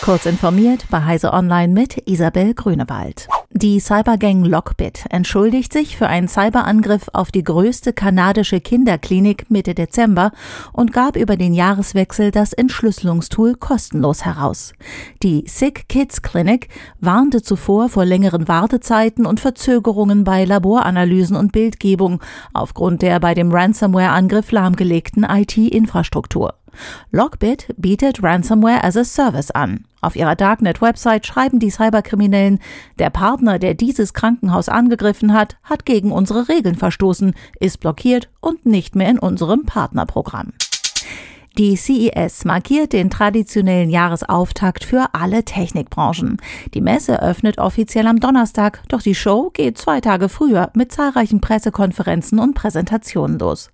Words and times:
Kurz 0.00 0.26
informiert 0.26 0.86
bei 0.90 1.04
Heise 1.04 1.32
Online 1.32 1.72
mit 1.72 2.08
Isabel 2.08 2.54
Grünewald. 2.54 3.28
Die 3.50 3.80
Cybergang 3.80 4.44
Lockbit 4.44 5.04
entschuldigt 5.10 5.72
sich 5.72 5.96
für 5.96 6.06
einen 6.06 6.28
Cyberangriff 6.28 7.08
auf 7.12 7.30
die 7.32 7.42
größte 7.42 7.92
kanadische 7.92 8.60
Kinderklinik 8.60 9.50
Mitte 9.50 9.74
Dezember 9.74 10.30
und 10.72 10.92
gab 10.92 11.16
über 11.16 11.36
den 11.36 11.52
Jahreswechsel 11.52 12.30
das 12.30 12.52
Entschlüsselungstool 12.52 13.54
kostenlos 13.56 14.24
heraus. 14.24 14.72
Die 15.22 15.44
Sick 15.46 15.88
Kids 15.88 16.22
Clinic 16.22 16.68
warnte 17.00 17.42
zuvor 17.42 17.88
vor 17.88 18.04
längeren 18.04 18.48
Wartezeiten 18.48 19.26
und 19.26 19.40
Verzögerungen 19.40 20.24
bei 20.24 20.44
Laboranalysen 20.44 21.36
und 21.36 21.52
Bildgebung 21.52 22.22
aufgrund 22.54 23.02
der 23.02 23.18
bei 23.18 23.34
dem 23.34 23.50
Ransomware-Angriff 23.50 24.52
lahmgelegten 24.52 25.24
IT-Infrastruktur. 25.24 26.54
Lockbit 27.10 27.74
bietet 27.76 28.22
Ransomware 28.22 28.84
as 28.84 28.96
a 28.96 29.04
Service 29.04 29.50
an. 29.50 29.84
Auf 30.00 30.14
ihrer 30.14 30.36
Darknet-Website 30.36 31.26
schreiben 31.26 31.58
die 31.58 31.70
Cyberkriminellen, 31.70 32.60
der 32.98 33.10
Partner, 33.10 33.58
der 33.58 33.74
dieses 33.74 34.14
Krankenhaus 34.14 34.68
angegriffen 34.68 35.32
hat, 35.32 35.56
hat 35.64 35.84
gegen 35.84 36.12
unsere 36.12 36.48
Regeln 36.48 36.76
verstoßen, 36.76 37.34
ist 37.58 37.80
blockiert 37.80 38.28
und 38.40 38.64
nicht 38.66 38.94
mehr 38.94 39.08
in 39.08 39.18
unserem 39.18 39.64
Partnerprogramm. 39.64 40.52
Die 41.58 41.74
CES 41.74 42.44
markiert 42.44 42.92
den 42.92 43.10
traditionellen 43.10 43.90
Jahresauftakt 43.90 44.84
für 44.84 45.08
alle 45.12 45.42
Technikbranchen. 45.44 46.36
Die 46.72 46.80
Messe 46.80 47.20
öffnet 47.20 47.58
offiziell 47.58 48.06
am 48.06 48.20
Donnerstag, 48.20 48.84
doch 48.86 49.02
die 49.02 49.16
Show 49.16 49.50
geht 49.52 49.76
zwei 49.76 50.00
Tage 50.00 50.28
früher 50.28 50.70
mit 50.74 50.92
zahlreichen 50.92 51.40
Pressekonferenzen 51.40 52.38
und 52.38 52.54
Präsentationen 52.54 53.40
los. 53.40 53.70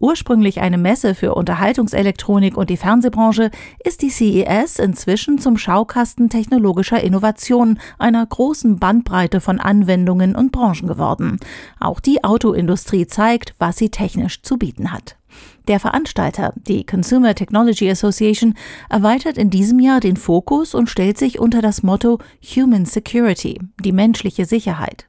Ursprünglich 0.00 0.62
eine 0.62 0.78
Messe 0.78 1.14
für 1.14 1.34
Unterhaltungselektronik 1.34 2.56
und 2.56 2.70
die 2.70 2.78
Fernsehbranche 2.78 3.50
ist 3.84 4.00
die 4.00 4.08
CES 4.08 4.78
inzwischen 4.78 5.38
zum 5.38 5.58
Schaukasten 5.58 6.30
technologischer 6.30 7.02
Innovationen 7.02 7.80
einer 7.98 8.24
großen 8.24 8.78
Bandbreite 8.78 9.42
von 9.42 9.60
Anwendungen 9.60 10.36
und 10.36 10.52
Branchen 10.52 10.88
geworden. 10.88 11.38
Auch 11.80 12.00
die 12.00 12.24
Autoindustrie 12.24 13.06
zeigt, 13.06 13.54
was 13.58 13.76
sie 13.76 13.90
technisch 13.90 14.40
zu 14.40 14.56
bieten 14.56 14.90
hat. 14.90 15.16
Der 15.68 15.80
Veranstalter, 15.80 16.52
die 16.56 16.84
Consumer 16.84 17.34
Technology 17.34 17.90
Association, 17.90 18.54
erweitert 18.88 19.36
in 19.36 19.50
diesem 19.50 19.80
Jahr 19.80 20.00
den 20.00 20.16
Fokus 20.16 20.74
und 20.74 20.88
stellt 20.88 21.18
sich 21.18 21.38
unter 21.38 21.60
das 21.60 21.82
Motto 21.82 22.18
Human 22.54 22.86
Security, 22.86 23.60
die 23.84 23.92
menschliche 23.92 24.44
Sicherheit. 24.44 25.06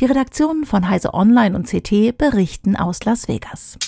Die 0.00 0.06
Redaktionen 0.06 0.64
von 0.64 0.88
Heise 0.88 1.14
Online 1.14 1.54
und 1.54 1.68
CT 1.68 2.18
berichten 2.18 2.76
aus 2.76 3.04
Las 3.04 3.28
Vegas. 3.28 3.78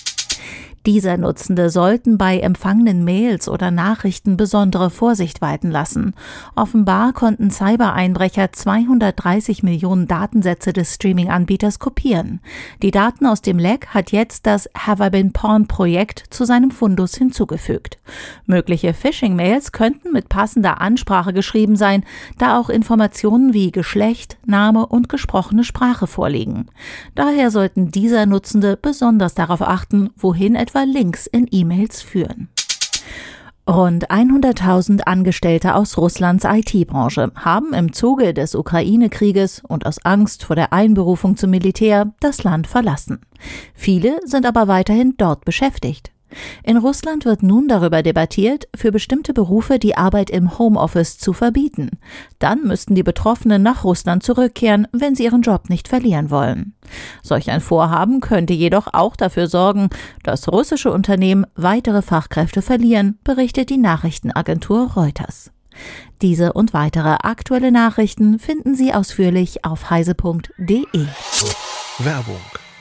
Dieser 0.85 1.17
Nutzende 1.17 1.71
sollten 1.71 2.19
bei 2.19 2.39
empfangenen 2.39 3.03
Mails 3.03 3.49
oder 3.49 3.71
Nachrichten 3.71 4.37
besondere 4.37 4.91
Vorsicht 4.91 5.41
walten 5.41 5.71
lassen. 5.71 6.13
Offenbar 6.55 7.11
konnten 7.11 7.49
Cybereinbrecher 7.49 8.51
230 8.51 9.63
Millionen 9.63 10.07
Datensätze 10.07 10.73
des 10.73 10.93
Streaming-Anbieters 10.93 11.79
kopieren. 11.79 12.39
Die 12.83 12.91
Daten 12.91 13.25
aus 13.25 13.41
dem 13.41 13.57
Leck 13.57 13.87
hat 13.95 14.11
jetzt 14.11 14.45
das 14.45 14.69
Have 14.77 15.03
I 15.03 15.09
Been 15.09 15.33
Porn 15.33 15.65
Projekt 15.65 16.25
zu 16.29 16.45
seinem 16.45 16.69
Fundus 16.69 17.15
hinzugefügt. 17.15 17.97
Mögliche 18.45 18.93
Phishing-Mails 18.93 19.71
könnten 19.71 20.11
mit 20.11 20.29
passender 20.29 20.81
Ansprache 20.81 21.33
geschrieben 21.33 21.77
sein, 21.77 22.03
da 22.37 22.59
auch 22.59 22.69
Informationen 22.69 23.55
wie 23.55 23.71
Geschlecht, 23.71 24.37
Name 24.45 24.85
und 24.85 25.09
gesprochene 25.09 25.63
Sprache 25.63 26.05
vorliegen. 26.05 26.67
Daher 27.15 27.49
sollten 27.49 27.89
dieser 27.89 28.27
Nutzende 28.27 28.77
besonders 28.79 29.33
darauf 29.33 29.63
achten, 29.63 30.11
wohin 30.15 30.53
etwa 30.53 30.74
etwa 30.75 30.83
Links 30.83 31.25
in 31.27 31.47
E-Mails 31.51 32.01
führen. 32.01 32.49
Rund 33.67 34.11
100.000 34.11 35.01
Angestellte 35.03 35.73
aus 35.73 35.97
Russlands 35.97 36.43
IT-Branche 36.43 37.31
haben 37.33 37.73
im 37.73 37.93
Zuge 37.93 38.33
des 38.33 38.53
Ukraine-Krieges 38.55 39.63
und 39.67 39.85
aus 39.85 40.03
Angst 40.03 40.43
vor 40.43 40.55
der 40.55 40.73
Einberufung 40.73 41.37
zum 41.37 41.49
Militär 41.49 42.13
das 42.19 42.43
Land 42.43 42.67
verlassen. 42.67 43.21
Viele 43.73 44.19
sind 44.25 44.45
aber 44.45 44.67
weiterhin 44.67 45.15
dort 45.17 45.45
beschäftigt. 45.45 46.11
In 46.63 46.77
Russland 46.77 47.25
wird 47.25 47.43
nun 47.43 47.67
darüber 47.67 48.03
debattiert, 48.03 48.67
für 48.75 48.91
bestimmte 48.91 49.33
Berufe 49.33 49.79
die 49.79 49.97
Arbeit 49.97 50.29
im 50.29 50.57
Homeoffice 50.57 51.17
zu 51.17 51.33
verbieten. 51.33 51.91
Dann 52.39 52.63
müssten 52.63 52.95
die 52.95 53.03
Betroffenen 53.03 53.63
nach 53.63 53.83
Russland 53.83 54.23
zurückkehren, 54.23 54.87
wenn 54.91 55.15
sie 55.15 55.23
ihren 55.23 55.41
Job 55.41 55.69
nicht 55.69 55.87
verlieren 55.87 56.29
wollen. 56.29 56.73
Solch 57.23 57.49
ein 57.49 57.61
Vorhaben 57.61 58.19
könnte 58.19 58.53
jedoch 58.53 58.87
auch 58.93 59.15
dafür 59.15 59.47
sorgen, 59.47 59.89
dass 60.23 60.51
russische 60.51 60.91
Unternehmen 60.91 61.45
weitere 61.55 62.01
Fachkräfte 62.01 62.61
verlieren, 62.61 63.17
berichtet 63.23 63.69
die 63.69 63.77
Nachrichtenagentur 63.77 64.93
Reuters. 64.93 65.51
Diese 66.21 66.53
und 66.53 66.73
weitere 66.73 67.17
aktuelle 67.21 67.71
Nachrichten 67.71 68.39
finden 68.39 68.75
Sie 68.75 68.93
ausführlich 68.93 69.65
auf 69.65 69.89
heise.de. 69.89 71.05
Werbung 71.99 72.64